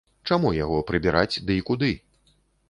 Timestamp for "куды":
1.69-1.93